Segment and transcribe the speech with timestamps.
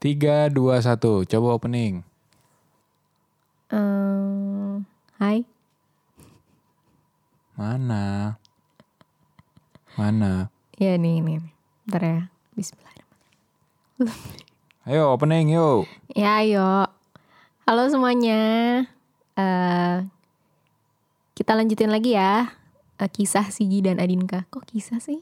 [0.00, 1.28] Tiga, dua, satu.
[1.28, 2.00] Coba opening.
[3.68, 4.74] Eh,
[5.20, 5.44] hai,
[7.52, 8.40] Mana?
[10.00, 10.48] Mana?
[10.80, 11.44] ya nih nih,
[11.84, 12.20] bentar ya.
[12.56, 14.40] Bismillahirrahmanirrahim.
[14.88, 15.84] Ayo opening yuk.
[16.16, 16.88] Ya ayo,
[17.68, 18.40] halo semuanya.
[19.36, 19.96] Eh,
[21.36, 22.56] kita lanjutin lagi ya.
[22.96, 24.48] Eh, kisah Sigi dan Adinka.
[24.48, 25.20] Kok kisah sih?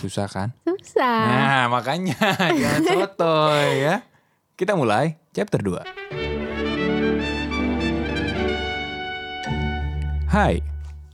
[0.00, 0.56] Susah kan?
[0.64, 1.28] Susah.
[1.28, 2.16] Nah makanya
[2.64, 4.00] jangan sotoy ya.
[4.54, 5.82] Kita mulai chapter 2.
[10.30, 10.58] Hai,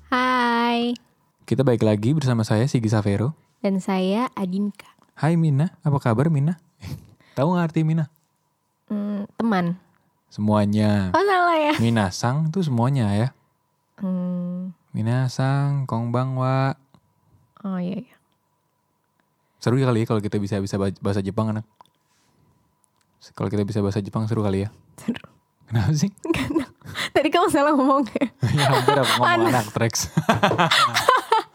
[0.09, 0.97] Hai,
[1.45, 3.37] kita balik lagi bersama saya Sigi Savero.
[3.61, 4.89] dan saya Adinka.
[5.13, 6.57] Hai Mina, apa kabar Mina?
[7.37, 8.09] Tahu nggak arti Mina?
[8.89, 9.77] Hmm, teman.
[10.33, 11.13] Semuanya.
[11.13, 11.75] Oh salah ya.
[11.77, 13.29] Minasang tuh semuanya ya.
[14.01, 16.73] Hmm, Minasang, kongbang wa.
[17.61, 18.17] oh iya iya.
[19.61, 21.69] Seru ya kali ya kalau kita bisa bisa bahasa Jepang anak.
[23.37, 24.69] Kalau kita bisa bahasa Jepang seru kali ya.
[24.97, 25.29] Seru.
[25.69, 26.11] Kenapa sih?
[27.15, 28.27] Tadi kamu salah ngomong ya.
[28.59, 30.11] ya hampir aku ngomong anak Trex.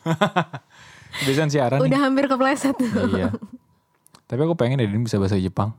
[1.25, 1.87] Biasanya siaran nih.
[1.89, 2.77] Udah hampir kepleset.
[3.11, 3.33] Iya.
[4.25, 5.73] Tapi aku pengen ya Din bisa bahasa Jepang.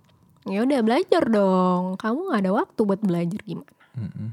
[0.46, 1.98] Ya udah belajar dong.
[1.98, 3.72] Kamu nggak ada waktu buat belajar gimana?
[3.98, 4.30] Mm-mm.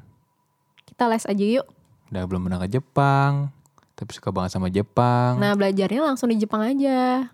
[0.86, 1.66] Kita les aja yuk.
[2.14, 3.50] Udah belum pernah ke Jepang.
[3.94, 5.42] Tapi suka banget sama Jepang.
[5.42, 7.30] Nah belajarnya langsung di Jepang aja.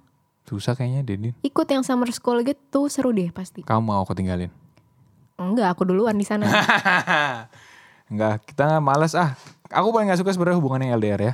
[0.50, 1.38] Susah kayaknya Din.
[1.40, 3.62] Ikut yang summer school gitu seru deh pasti.
[3.62, 4.50] Kamu mau aku tinggalin?
[5.38, 6.50] Enggak, aku duluan di sana.
[8.10, 9.38] Enggak, kita males ah.
[9.70, 11.34] Aku paling gak suka sebenarnya hubungan yang LDR ya.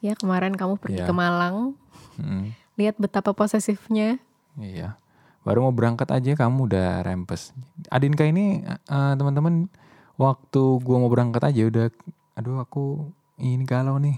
[0.00, 1.08] ya kemarin kamu pergi Iya.
[1.08, 1.76] ke Malang,
[2.14, 4.16] Mm, lihat betapa posesifnya.
[4.56, 4.96] iya.
[5.42, 7.52] Baru mau berangkat aja kamu udah rempes.
[7.88, 9.68] Adinka ini eh, teman-teman
[10.14, 11.86] waktu gua mau berangkat aja udah
[12.34, 14.16] aduh aku ini galau nih.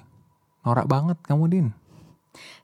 [0.63, 1.67] Norak banget kamu Din.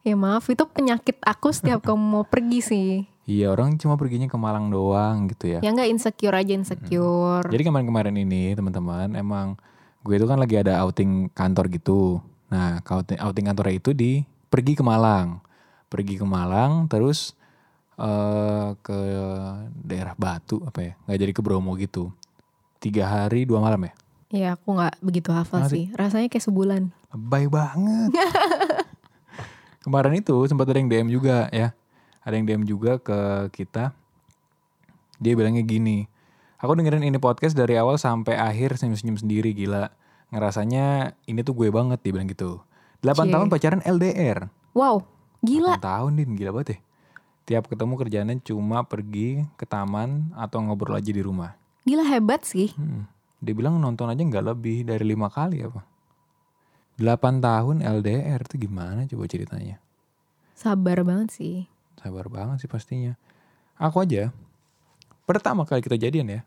[0.02, 2.90] Ya maaf, itu penyakit aku setiap kamu mau pergi sih.
[3.22, 5.58] Iya orang cuma perginya ke Malang doang gitu ya.
[5.62, 7.46] Ya enggak insecure aja insecure.
[7.46, 9.54] Jadi kemarin-kemarin ini teman-teman emang
[10.02, 12.18] gue itu kan lagi ada outing kantor gitu.
[12.50, 15.38] Nah outing, outing kantornya itu di pergi ke Malang,
[15.86, 17.38] pergi ke Malang terus
[17.94, 18.98] eh ke
[19.86, 20.92] daerah Batu apa ya?
[21.06, 22.10] Nggak jadi ke Bromo gitu.
[22.82, 23.92] Tiga hari dua malam ya?
[24.32, 25.84] Ya aku nggak begitu hafal Kenapa sih.
[25.94, 26.82] Rasanya kayak sebulan.
[27.14, 28.10] Lebay banget.
[29.82, 31.74] Kemarin itu sempat ada yang DM juga ya.
[32.22, 33.90] Ada yang DM juga ke kita.
[35.18, 36.06] Dia bilangnya gini.
[36.62, 39.90] Aku dengerin ini podcast dari awal sampai akhir senyum-senyum sendiri gila.
[40.30, 42.62] Ngerasanya ini tuh gue banget dia bilang gitu.
[43.02, 43.32] 8 Cie.
[43.34, 44.46] tahun pacaran LDR.
[44.70, 45.02] Wow,
[45.42, 45.74] gila.
[45.74, 46.78] 8 tahun din gila banget ya.
[47.42, 51.58] Tiap ketemu kerjaannya cuma pergi ke taman atau ngobrol aja di rumah.
[51.82, 52.70] Gila hebat sih.
[52.78, 53.10] Hmm.
[53.42, 55.82] Dia bilang nonton aja nggak lebih dari lima kali apa.
[57.00, 59.80] 8 tahun LDR tuh gimana coba ceritanya.
[60.52, 61.56] Sabar banget sih.
[61.98, 63.16] Sabar banget sih pastinya.
[63.80, 64.30] Aku aja
[65.26, 66.40] pertama kali kita jadian ya.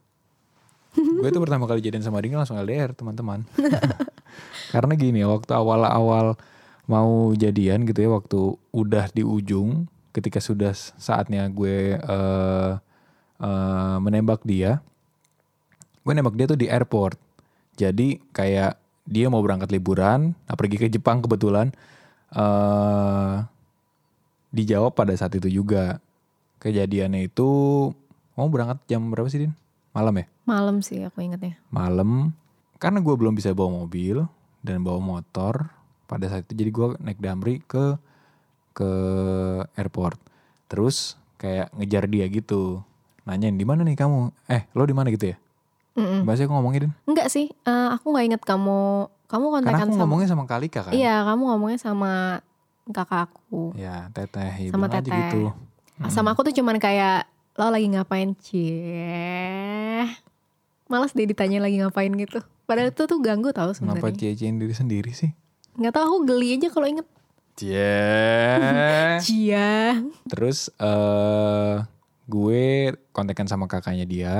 [0.95, 3.43] gue tuh pertama kali jadian sama Dingin langsung LDR teman-teman.
[4.73, 6.39] Karena gini waktu awal-awal
[6.85, 8.39] mau jadian gitu ya waktu
[8.69, 12.71] udah di ujung ketika sudah saatnya gue eh
[13.41, 14.79] eh, menembak dia.
[16.05, 17.17] Gue nembak dia tuh di airport.
[17.75, 21.71] Jadi kayak dia mau berangkat liburan, nah pergi ke Jepang kebetulan.
[22.35, 23.35] eh
[24.55, 25.99] dijawab pada saat itu juga.
[26.63, 27.47] Kejadiannya itu
[28.39, 29.53] mau berangkat jam berapa sih Din?
[29.91, 30.25] Malam ya?
[30.47, 31.59] Malam sih aku ingetnya.
[31.69, 32.31] Malam.
[32.79, 34.23] Karena gue belum bisa bawa mobil
[34.63, 35.69] dan bawa motor
[36.07, 37.99] pada saat itu jadi gue naik damri ke
[38.73, 38.91] ke
[39.77, 40.17] airport.
[40.71, 42.81] Terus kayak ngejar dia gitu.
[43.27, 44.31] Nanyain di mana nih kamu?
[44.49, 45.37] Eh, lo di mana gitu ya?
[45.95, 46.27] Mm-mm.
[46.27, 46.93] Bahasa aku ngomongin Din.
[47.07, 49.07] Enggak sih, eh, aku nggak inget kamu.
[49.25, 50.01] Kamu Karena kontekan aku sama.
[50.05, 50.93] ngomongnya sama Kalika kan.
[50.93, 52.13] Iya, kamu ngomongnya sama
[52.85, 53.73] kakak aku.
[53.73, 54.53] Ya, teteh.
[54.61, 55.09] Ya, Sama teteh.
[55.09, 55.49] gitu.
[56.07, 57.25] Sama aku tuh cuman kayak
[57.55, 60.05] lo lagi ngapain cie.
[60.85, 62.43] Males deh ditanya lagi ngapain gitu.
[62.65, 64.35] Padahal itu tuh ganggu tau Kenapa sebenarnya.
[64.35, 65.31] cie diri sendiri sih?
[65.75, 67.07] Nggak tahu aku geli aja kalau inget.
[67.55, 68.03] Cie.
[69.25, 70.03] Cia.
[70.27, 71.75] Terus eh
[72.27, 72.65] gue
[73.09, 74.35] kontekan sama kakaknya dia.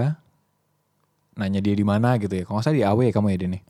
[1.35, 2.43] Nanya dia di mana gitu ya.
[2.47, 3.63] Kalau nggak salah di AW ya kamu ya Din nih.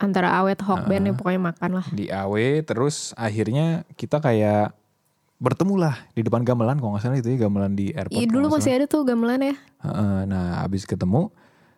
[0.00, 1.86] Antara awet hokben ya pokoknya makan lah.
[1.92, 2.34] Di AW
[2.64, 4.72] terus akhirnya kita kayak
[5.40, 8.16] bertemu lah di depan gamelan kalau nggak salah itu ya gamelan di airport.
[8.16, 9.56] Iya dulu masih ada tuh gamelan ya.
[9.84, 11.32] Heeh, nah abis ketemu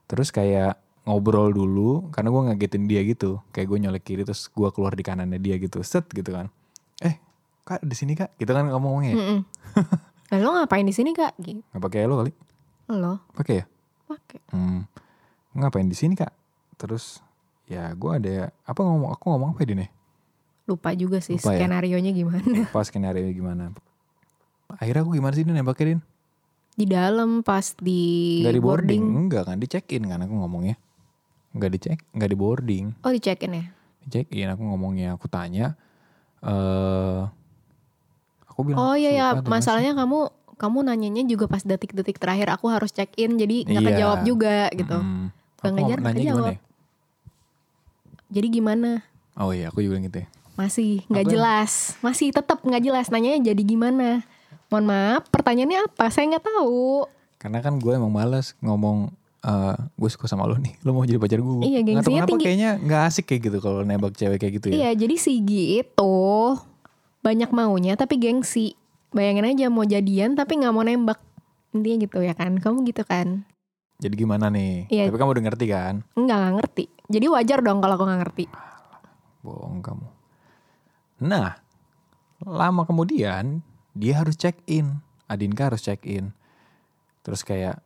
[0.06, 4.68] terus kayak ngobrol dulu karena gue ngagetin dia gitu kayak gue nyolek kiri terus gue
[4.70, 6.46] keluar di kanannya dia gitu set gitu kan
[7.02, 7.18] eh
[7.66, 9.16] kak di sini kak gitu kan ngomongnya ya?
[9.18, 9.40] Mm-mm.
[10.32, 11.34] Lah lo ngapain di sini kak?
[11.42, 11.58] Gitu.
[11.74, 12.32] nggak pakai lo kali
[12.94, 13.64] Lo pakai ya
[14.12, 14.40] pakai.
[14.52, 14.80] hmm,
[15.56, 16.32] ngapain di sini kak
[16.76, 17.20] terus
[17.70, 19.88] ya gue ada apa ngomong aku ngomong apa ya ya?
[20.68, 21.64] Lupa juga sih Lupa ya?
[21.64, 22.68] skenario nya gimana.
[22.74, 23.72] pas skenario gimana
[24.80, 26.00] akhirnya aku gimana sih Din nembaknya Din
[26.72, 29.02] Di dalam pas di, Nggak di boarding.
[29.04, 30.80] Enggak kan, di check in kan aku ngomongnya.
[31.52, 32.86] Enggak di check, enggak di boarding.
[33.04, 33.64] Oh di check in ya?
[34.00, 35.76] Di check in aku ngomongnya, aku tanya
[36.40, 37.20] eh
[38.48, 40.18] aku bilang Oh iya ya, "Suka atau nggak sih?" masalahnya kamu
[40.56, 43.88] kamu nanyanya juga pas detik-detik terakhir aku harus check in jadi nggak Iya.
[43.90, 44.98] kejawab juga gitu.
[45.58, 46.52] Aku ngejar, nggak gimana jawab.
[46.52, 46.58] ya?
[48.32, 48.90] Jadi gimana?
[49.34, 50.28] Oh iya, aku juga gitu ya.
[50.52, 53.08] Masih nggak jelas, masih tetap nggak jelas.
[53.08, 54.24] Nanyanya jadi gimana?
[54.68, 56.08] Mohon maaf, pertanyaannya apa?
[56.08, 57.04] Saya nggak tahu.
[57.36, 59.12] Karena kan gue emang males ngomong
[59.42, 61.66] eh gue suka sama lo nih, lo mau jadi pacar gue.
[61.66, 62.44] Iya, gengsinya kenapa tinggi.
[62.46, 64.74] kayaknya nggak asik kayak gitu kalau nembak cewek kayak gitu ya.
[64.76, 66.14] Iya, jadi Sigi itu
[67.20, 68.78] banyak maunya tapi gengsi.
[69.12, 71.20] Bayangin aja mau jadian tapi nggak mau nembak.
[71.72, 72.56] Intinya gitu ya kan?
[72.56, 73.44] Kamu gitu kan?
[74.02, 74.90] Jadi gimana nih?
[74.90, 75.08] Iya.
[75.08, 75.94] Tapi kamu udah ngerti kan?
[76.18, 76.84] Enggak, nggak ngerti.
[77.12, 78.44] Jadi wajar dong kalau aku nggak ngerti.
[79.46, 80.06] Bohong kamu.
[81.22, 81.54] Nah,
[82.42, 83.62] lama kemudian
[83.94, 84.98] dia harus check in.
[85.30, 86.34] Adinka harus check in.
[87.22, 87.78] Terus kayak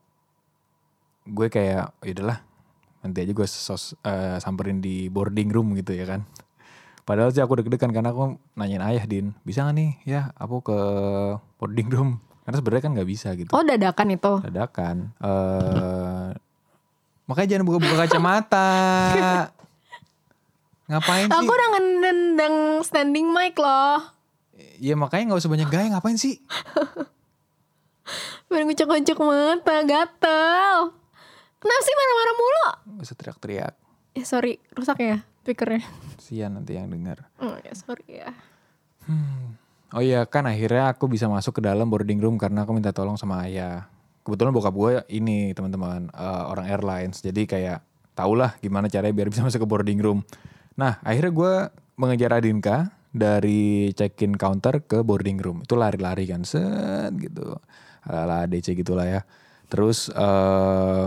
[1.26, 2.40] gue kayak yaudahlah
[3.02, 6.24] nanti aja gue sos, eh, samperin di boarding room gitu ya kan.
[7.06, 10.78] Padahal sih aku deg-degan karena aku nanyain ayah Din, bisa gak nih ya aku ke
[11.62, 12.10] boarding room?
[12.42, 13.50] Karena sebenarnya kan nggak bisa gitu.
[13.54, 14.32] Oh dadakan itu.
[14.42, 15.14] Dadakan.
[15.22, 16.34] eh
[17.30, 18.70] makanya jangan buka-buka kacamata.
[20.90, 21.34] Ngapain sih?
[21.34, 24.02] Aku udah ngendeng standing mic loh.
[24.82, 26.42] Ya makanya nggak usah banyak gaya ngapain sih?
[28.46, 30.94] Pengen ngucek-ngucek mata, gatel.
[31.58, 32.66] Kenapa sih marah-marah mulu?
[32.98, 33.74] Gak usah teriak-teriak.
[34.14, 35.82] Eh sorry, rusak ya speakernya.
[36.26, 37.30] Sian nanti yang dengar.
[37.38, 38.34] Oh ya sorry ya.
[39.94, 43.14] Oh iya kan akhirnya aku bisa masuk ke dalam boarding room karena aku minta tolong
[43.14, 43.86] sama ayah.
[44.26, 47.22] Kebetulan bokap gue ini teman-teman eh, orang airlines.
[47.22, 47.78] Jadi kayak
[48.18, 50.26] tahulah gimana caranya biar bisa masuk ke boarding room.
[50.74, 51.52] Nah akhirnya gue
[51.94, 55.62] mengejar Adinka dari check-in counter ke boarding room.
[55.62, 57.54] Itu lari-lari kan set gitu.
[58.02, 59.22] Ala DC gitulah ya.
[59.70, 61.06] Terus eh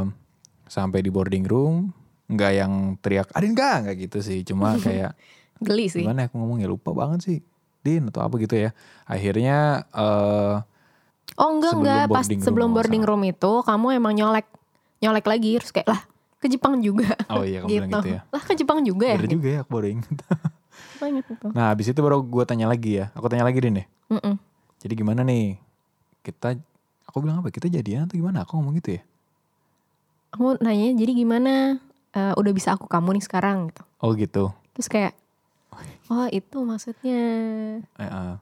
[0.72, 1.92] sampai di boarding room
[2.30, 4.46] nggak yang teriak Adinka nggak gitu sih.
[4.46, 5.18] Cuma kayak
[5.60, 6.06] Geli sih.
[6.06, 7.38] gimana ya aku ngomongnya lupa banget sih
[7.84, 8.72] Din atau apa gitu ya.
[9.10, 10.56] Akhirnya eh
[11.40, 14.48] Oh enggak enggak, pas room sebelum boarding room itu kamu emang nyolek
[15.00, 16.02] nyolek lagi terus kayak lah
[16.40, 17.16] ke Jepang juga.
[17.32, 18.10] oh iya kamu bilang gitu.
[18.12, 18.22] ya.
[18.28, 19.18] Lah ke Jepang juga ya.
[19.20, 20.12] Bener juga ya aku baru itu.
[21.56, 23.12] nah habis itu baru gue tanya lagi ya.
[23.16, 23.86] Aku tanya lagi Din ya.
[24.12, 24.36] Mm-mm.
[24.84, 25.56] jadi gimana nih?
[26.24, 26.56] Kita
[27.08, 27.52] aku bilang apa?
[27.56, 28.44] Kita jadian atau gimana?
[28.44, 29.02] Aku ngomong gitu ya.
[30.36, 31.80] Aku nanya jadi gimana
[32.10, 33.84] Eh, udah bisa aku kamu nih sekarang gitu.
[34.00, 35.14] oh gitu Terus kayak
[36.08, 37.22] oh itu maksudnya.
[37.86, 38.34] Eh, eh.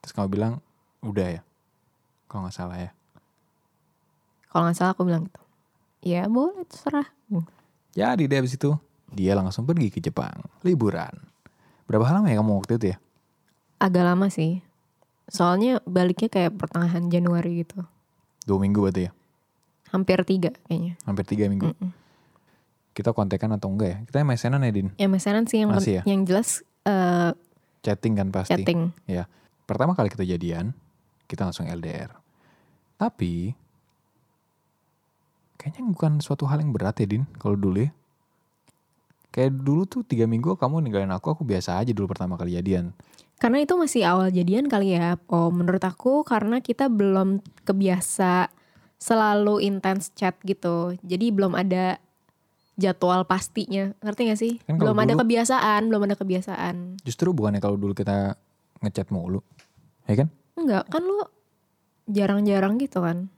[0.00, 0.52] terus kamu bilang
[1.00, 1.42] udah ya
[2.26, 2.90] kalau nggak salah ya
[4.46, 5.40] Kalau nggak salah aku bilang gitu.
[6.02, 7.08] Ya boleh terserah.
[7.92, 8.72] jadi deh habis itu
[9.08, 11.12] dia langsung pergi ke Jepang liburan
[11.84, 12.98] berapa lama ya kamu waktu itu ya
[13.76, 14.64] Agak lama sih.
[15.26, 17.84] Soalnya baliknya kayak pertengahan Januari gitu.
[18.42, 19.12] dua minggu berarti ya
[19.90, 20.96] Hampir tiga kayaknya.
[21.02, 21.90] hampir tiga minggu Mm-mm.
[22.96, 26.02] Kita kontekan atau enggak ya kita MSN-an ya Din Ya mesenan sih yang, Masih ya?
[26.08, 27.36] yang jelas eh,
[27.86, 28.90] chatting kan pasti chatting.
[29.06, 29.30] Ya,
[29.70, 30.74] pertama kali kita jadian,
[31.30, 32.10] kita langsung LDR.
[32.98, 33.54] Tapi,
[35.54, 37.94] kayaknya bukan suatu hal yang berat ya, Din, kalau dulu ya.
[39.30, 42.96] Kayak dulu tuh tiga minggu kamu ninggalin aku, aku biasa aja dulu pertama kali jadian.
[43.36, 45.20] Karena itu masih awal jadian kali ya.
[45.28, 48.48] Oh menurut aku karena kita belum kebiasa
[48.96, 50.96] selalu intens chat gitu.
[51.04, 52.00] Jadi belum ada
[52.76, 53.92] jadwal pastinya.
[54.04, 54.52] Ngerti gak sih?
[54.64, 57.00] Kan belum ada dulu- kebiasaan, belum ada kebiasaan.
[57.02, 58.36] Justru bukannya kalau dulu kita
[58.84, 59.40] ngechat mulu,
[60.04, 60.28] ya kan?
[60.56, 61.24] Enggak, kan lu
[62.06, 63.32] jarang-jarang gitu kan.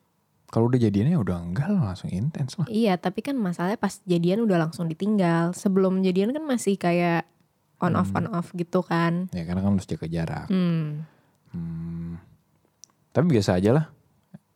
[0.48, 2.64] Kalau udah jadiannya udah enggak lah, langsung intens lah.
[2.72, 5.52] Iya, tapi kan masalahnya pas jadian udah langsung ditinggal.
[5.52, 7.28] Sebelum jadian kan masih kayak
[7.78, 9.28] on off on off gitu kan.
[9.36, 10.46] Ya karena kan harus jaga jarak.
[10.48, 11.04] Hmm.
[11.52, 12.16] Hmm.
[13.12, 13.86] Tapi biasa aja lah.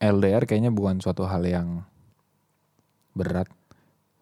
[0.02, 1.84] LDR kayaknya bukan suatu hal yang
[3.12, 3.46] berat.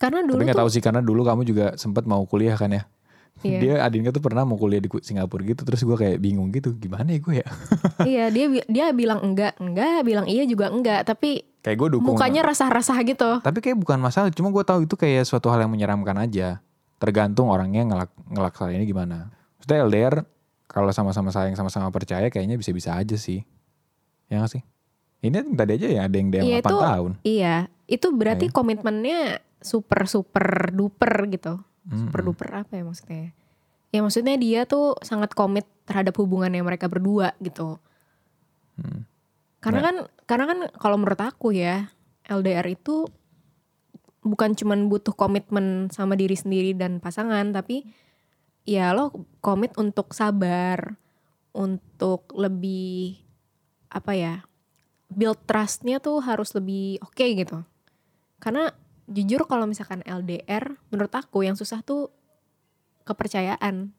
[0.01, 2.73] Karena dulu Tapi nggak tuh tahu sih karena dulu kamu juga sempat mau kuliah kan
[2.73, 2.89] ya.
[3.41, 3.59] Iya.
[3.61, 7.09] Dia Adinka tuh pernah mau kuliah di Singapura gitu terus gue kayak bingung gitu gimana
[7.09, 7.49] ya gue ya.
[8.11, 12.17] iya dia dia bilang enggak, enggak, bilang iya juga enggak, tapi kayak gue dukung.
[12.17, 13.31] mukanya rasah-rasah gitu.
[13.41, 16.61] Tapi kayak bukan masalah, cuma gue tahu itu kayak suatu hal yang menyeramkan aja.
[17.01, 19.17] Tergantung orangnya ngelak ngelaksanainnya gimana.
[19.57, 20.15] Maksudnya LDR
[20.65, 23.45] kalau sama-sama sayang sama-sama percaya kayaknya bisa-bisa aja sih.
[24.29, 24.63] Ya gak sih?
[25.21, 27.13] Ini tadi aja ya ada yang DM Iya, 8 itu- tahun.
[27.25, 27.55] Iya,
[27.89, 28.55] itu berarti Iya.
[28.55, 29.21] komitmennya
[29.61, 31.61] super super duper gitu.
[31.87, 32.09] Mm-mm.
[32.09, 33.33] Super duper apa ya maksudnya?
[33.91, 37.81] Ya maksudnya dia tuh sangat komit terhadap hubungannya mereka berdua gitu.
[38.79, 39.05] Hmm.
[39.61, 41.91] Karena kan karena kan kalau menurut aku ya,
[42.29, 43.09] LDR itu
[44.21, 47.89] bukan cuman butuh komitmen sama diri sendiri dan pasangan, tapi
[48.65, 50.95] ya lo komit untuk sabar,
[51.53, 53.19] untuk lebih
[53.91, 54.35] apa ya?
[55.11, 57.67] build trustnya tuh harus lebih oke gitu.
[58.39, 58.71] Karena
[59.11, 62.15] jujur kalau misalkan LDR, menurut aku yang susah tuh
[63.03, 63.91] kepercayaan.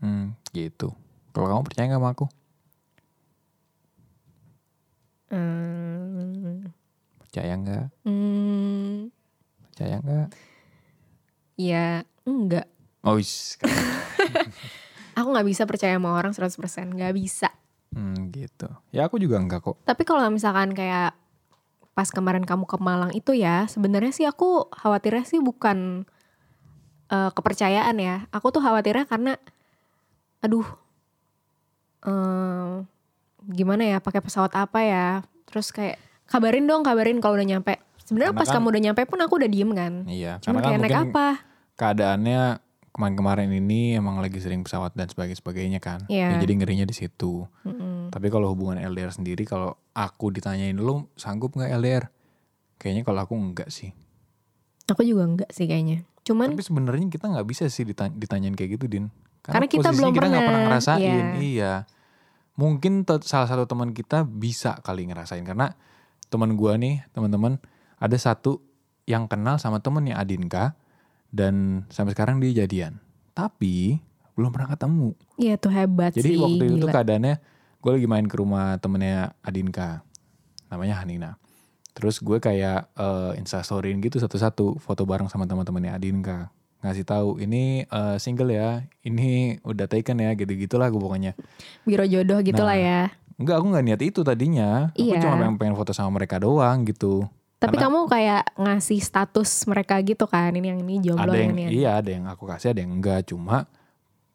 [0.00, 0.90] Hmm, gitu.
[1.30, 2.26] Kalau kamu percaya gak sama aku?
[5.30, 6.66] Hmm,
[7.22, 7.86] Percaya nggak?
[8.02, 9.14] hmm,
[9.70, 10.28] Percaya nggak?
[11.54, 12.66] ya enggak.
[13.04, 13.54] Oh, is.
[15.18, 17.52] Aku nggak bisa percaya sama orang 100%, nggak bisa.
[17.92, 18.66] hmm, gitu.
[18.90, 19.76] Ya aku juga enggak kok.
[19.84, 21.14] Tapi kalau misalkan kayak
[22.00, 26.08] pas kemarin kamu ke Malang itu ya, sebenarnya sih aku khawatirnya sih bukan
[27.12, 28.24] eh, kepercayaan ya.
[28.32, 29.36] Aku tuh khawatirnya karena,
[30.40, 30.64] aduh,
[32.08, 32.72] eh,
[33.52, 35.08] gimana ya, pakai pesawat apa ya?
[35.44, 37.76] Terus kayak kabarin dong, kabarin kalau udah nyampe.
[38.00, 39.92] Sebenarnya pas kan- kamu udah nyampe pun aku udah diem kan.
[40.08, 41.28] Iya, Cuma karena kan kayak naik mungkin apa?
[41.76, 42.40] keadaannya
[42.90, 46.08] kemarin-kemarin ini emang lagi sering pesawat dan sebagainya sebagainya kan.
[46.08, 46.32] Iya.
[46.32, 47.44] Ya, jadi ngerinya di situ.
[48.10, 52.04] Tapi kalau hubungan LDR sendiri kalau aku ditanyain lu sanggup nggak LDR?
[52.76, 53.94] Kayaknya kalau aku enggak sih.
[54.90, 56.02] Aku juga enggak sih kayaknya.
[56.26, 59.06] Cuman Tapi sebenarnya kita nggak bisa sih ditanya, ditanyain kayak gitu, Din.
[59.40, 61.00] Karena kita posisinya belum kita pernah pernah, ngerasain.
[61.00, 61.24] iya.
[61.38, 61.72] Iya.
[62.58, 65.72] Mungkin salah satu teman kita bisa kali ngerasain karena
[66.28, 67.56] teman gua nih, teman-teman,
[67.96, 68.60] ada satu
[69.08, 70.76] yang kenal sama temennya Adinka
[71.32, 73.00] dan sampai sekarang dia jadian.
[73.32, 74.02] Tapi
[74.34, 75.08] belum pernah ketemu.
[75.40, 76.40] ya tuh hebat Jadi sih.
[76.40, 77.34] waktu itu tuh keadaannya
[77.80, 80.04] gue lagi main ke rumah temennya Adinka.
[80.68, 81.30] Namanya Hanina.
[81.96, 86.52] Terus gue kayak eh, instastoryin gitu satu-satu foto bareng sama teman-temannya Adinka.
[86.80, 91.32] Ngasih tahu ini eh, single ya, ini udah taken ya, gitu-gitulah gue pokoknya.
[91.84, 93.00] Biro jodoh gitu lah Nah, ya.
[93.40, 94.92] Enggak, aku nggak niat itu tadinya.
[94.92, 95.20] Aku Iya.
[95.24, 97.24] cuma pengen, pengen foto sama mereka doang gitu.
[97.60, 101.52] Tapi Karena kamu kayak ngasih status mereka gitu kan, ini yang ini jomblo ada yang
[101.52, 103.28] ini yang iya, ada yang aku kasih, ada yang enggak.
[103.28, 103.68] Cuma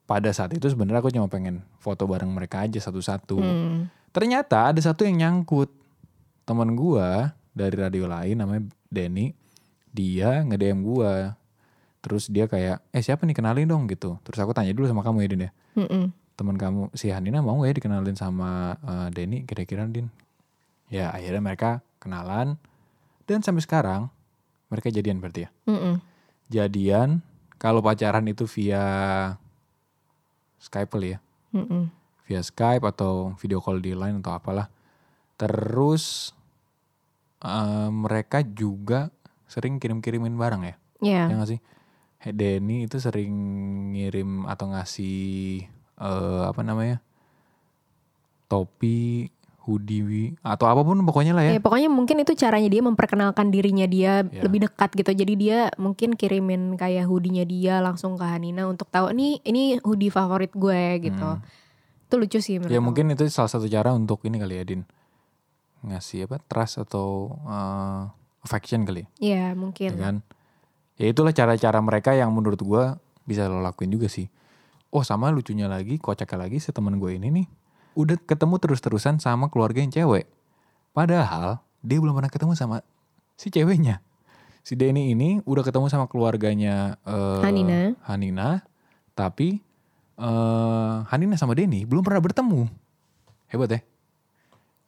[0.06, 3.42] pada saat itu sebenarnya aku cuma pengen foto bareng mereka aja satu-satu.
[3.42, 3.90] Hmm.
[4.14, 5.70] Ternyata ada satu yang nyangkut.
[6.46, 9.34] Teman gua dari radio lain namanya Denny,
[9.90, 11.34] dia nge-DM gua.
[12.06, 14.22] Terus dia kayak, "Eh, siapa nih kenalin dong?" gitu.
[14.22, 15.52] Terus aku tanya dulu sama kamu ya, Din ya.
[15.74, 16.14] Mm-mm.
[16.38, 20.14] Teman kamu si Hanina mau gak ya dikenalin sama eh, Denny kira-kira, Din?
[20.94, 22.62] Ya, akhirnya mereka kenalan
[23.26, 24.14] dan sampai sekarang
[24.70, 25.52] mereka jadian berarti ya.
[25.66, 25.98] Mm-mm.
[26.54, 27.26] Jadian
[27.58, 28.86] kalau pacaran itu via
[30.60, 31.20] Skype kali ya
[31.56, 31.92] Mm-mm.
[32.26, 34.68] via Skype atau video call di line atau apalah.
[35.36, 36.34] Terus
[37.44, 39.12] eh, mereka juga
[39.46, 41.62] sering kirim-kirimin barang ya, Ya, ya nggak sih?
[42.26, 43.34] Denny itu sering
[43.94, 45.62] ngirim atau ngasih
[46.02, 46.98] eh, apa namanya
[48.50, 49.30] topi,
[49.66, 51.58] hoodie atau apa pun pokoknya lah ya.
[51.58, 54.46] ya pokoknya mungkin itu caranya dia memperkenalkan dirinya dia Ya.
[54.46, 55.12] lebih dekat gitu.
[55.12, 60.10] Jadi dia mungkin kirimin kayak hoodie-nya dia langsung ke Hanina untuk tahu nih ini hoodie
[60.10, 61.28] favorit gue gitu.
[61.36, 61.42] Hmm.
[62.06, 62.86] Itu lucu sih menurut Ya aku.
[62.86, 64.86] mungkin itu salah satu cara untuk ini kali ya Din
[65.82, 68.02] ngasih apa trust atau eh,
[68.42, 69.06] affection kali.
[69.18, 69.92] Iya, ya mungkin.
[69.98, 70.16] kan
[70.96, 74.30] ya itulah cara-cara mereka yang menurut gua bisa lo lakuin juga sih
[74.90, 77.46] oh sama lucunya lagi kocaknya lagi si teman gue ini nih
[77.96, 80.28] udah ketemu terus-terusan sama keluarga yang cewek.
[80.92, 82.84] Padahal dia belum pernah ketemu sama
[83.36, 84.04] si ceweknya.
[84.66, 87.96] Si Denny ini udah ketemu sama keluarganya eh, Hanina.
[88.04, 88.66] Hanina.
[89.16, 89.60] Tapi
[90.16, 92.68] eh Hanina sama Denny belum pernah bertemu.
[93.52, 93.82] Hebat ya?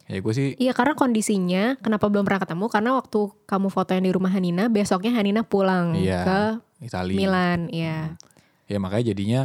[0.08, 2.64] Ya gue sih Iya karena kondisinya kenapa belum pernah ketemu?
[2.72, 6.40] Karena waktu kamu foto yang di rumah Hanina besoknya Hanina pulang Iya, ke
[6.88, 7.12] Itali.
[7.12, 8.16] Milan ya.
[8.64, 9.40] ya makanya jadinya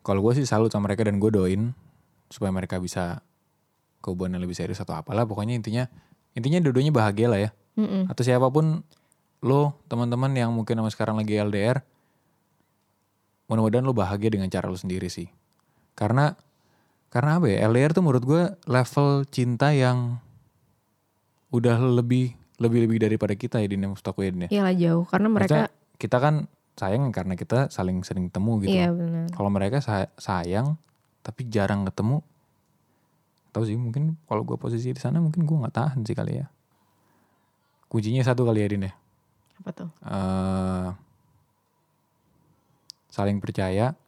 [0.00, 1.76] kalau gue sih salut sama mereka dan gue doain
[2.30, 3.20] supaya mereka bisa
[4.00, 5.84] ke hubungan yang lebih serius atau apalah pokoknya intinya
[6.32, 8.08] intinya dua-duanya bahagia lah ya Mm-mm.
[8.08, 8.80] atau siapa pun
[9.42, 11.82] lo teman-teman yang mungkin sama sekarang lagi LDR
[13.50, 15.26] mudah-mudahan lo bahagia dengan cara lo sendiri sih
[15.98, 16.38] karena
[17.10, 20.22] karena apa ya LDR tuh menurut gue level cinta yang
[21.50, 23.74] udah lebih lebih lebih daripada kita ya di
[24.06, 24.48] aku ya ya.
[24.48, 26.34] Iyalah jauh karena mereka Maksudnya kita kan
[26.78, 29.26] sayang karena kita saling sering ketemu gitu iya benar.
[29.34, 30.78] kalau mereka sa- sayang
[31.20, 32.24] tapi jarang ketemu.
[33.50, 36.46] Tahu sih mungkin kalau gue posisi di sana mungkin gue nggak tahan sih kali ya.
[37.90, 38.94] Kuncinya satu kali ya Din ya?
[39.58, 39.90] Apa tuh?
[40.06, 40.88] Eh,
[43.10, 43.98] saling percaya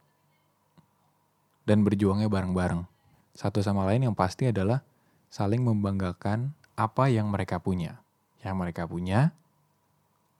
[1.66, 2.86] dan berjuangnya bareng-bareng.
[3.34, 4.86] Satu sama lain yang pasti adalah
[5.32, 7.98] saling membanggakan apa yang mereka punya.
[8.46, 9.34] Yang mereka punya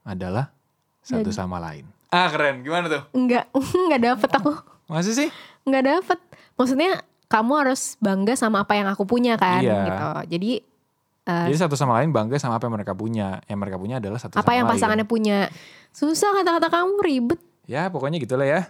[0.06, 0.54] adalah
[1.02, 4.52] satu Dan- sama lain ah keren gimana tuh Enggak, enggak dapet aku.
[4.86, 5.28] masih sih
[5.62, 6.18] Enggak dapet.
[6.52, 9.78] Maksudnya kamu harus bangga sama apa yang aku punya kan Iya.
[9.86, 10.06] gitu.
[10.36, 10.50] Jadi
[11.22, 13.38] eh, Jadi satu sama lain bangga sama apa yang mereka punya.
[13.46, 14.72] Yang mereka punya adalah satu apa sama yang lain.
[14.74, 15.38] pasangannya punya.
[15.90, 17.40] Susah kata-kata kamu ribet.
[17.64, 18.60] Ya pokoknya gitulah ya.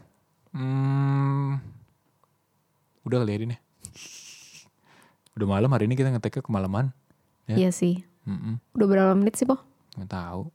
[0.53, 1.65] Hmm,
[3.03, 3.61] udah kali ya Din ya?
[5.33, 6.93] Udah malam hari ini kita ngeteknya kemalaman.
[7.49, 7.57] Ya.
[7.57, 8.05] Iya sih.
[8.29, 8.61] Mm-mm.
[8.77, 9.57] Udah berapa menit sih, Po?
[9.97, 10.53] Nggak tahu.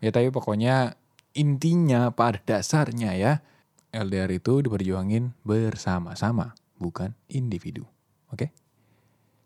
[0.00, 0.96] Ya tapi pokoknya
[1.36, 3.32] intinya pada dasarnya ya
[3.92, 7.84] LDR itu diperjuangin bersama-sama, bukan individu.
[8.32, 8.50] Oke?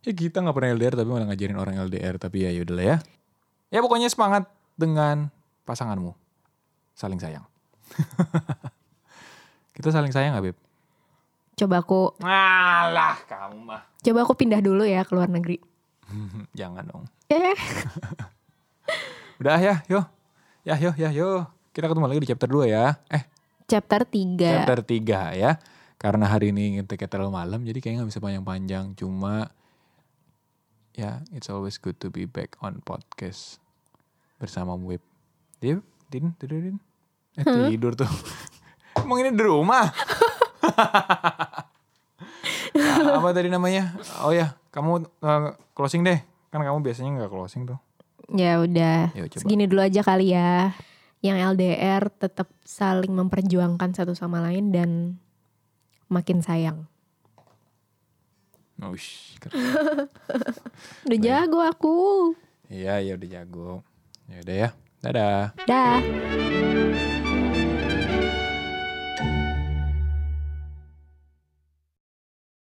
[0.00, 2.97] Ya kita nggak pernah LDR tapi malah ngajarin orang LDR tapi ya yaudahlah ya.
[3.68, 5.28] Ya pokoknya semangat dengan
[5.68, 6.16] pasanganmu.
[6.97, 7.44] Saling sayang.
[9.76, 10.56] kita saling sayang gak Beb?
[11.54, 13.82] Coba aku Alah kamu mah.
[14.00, 15.61] coba aku pindah dulu ya ke luar negeri.
[16.59, 17.04] Jangan dong.
[17.28, 17.54] Eh,
[19.40, 20.04] Udah ya, yo.
[20.64, 21.47] Ya, yo, ya, yo.
[21.70, 22.98] Kita ketemu lagi di chapter 2 ya.
[23.14, 23.22] Eh,
[23.70, 24.42] chapter 3.
[24.42, 25.54] chapter 3 ya.
[26.02, 28.98] Karena hari ini ngeteknya terlalu malam, jadi kayaknya gak bisa panjang-panjang.
[28.98, 29.54] Cuma,
[30.98, 33.62] ya, it's always good to be back on podcast
[34.42, 34.98] bersama Web.
[35.62, 35.78] Dia,
[36.10, 36.76] Din, tidur, Din.
[37.38, 38.10] Eh, tidur tuh.
[38.98, 39.86] Emang ini di rumah?
[42.74, 43.94] Nah, apa tadi namanya?
[44.26, 46.18] Oh ya, kamu uh, closing deh.
[46.50, 47.78] Kan kamu biasanya nggak closing tuh.
[48.34, 50.74] Ya udah, segini dulu aja kali ya.
[51.20, 55.20] Yang LDR tetap saling memperjuangkan satu sama lain dan
[56.08, 56.88] makin sayang.
[58.80, 59.60] Ush, keren.
[61.04, 61.96] Udah jago aku.
[62.72, 63.84] Iya, ya udah jago.
[64.30, 64.68] Ya udah ya.
[65.04, 65.44] Dadah.
[65.68, 66.00] Dah.